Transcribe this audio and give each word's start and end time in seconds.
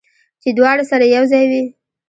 چې 0.41 0.49
دواړه 0.57 0.83
سره 0.91 1.05
یو 1.15 1.23
ځای 1.31 1.45
وي 1.51 1.63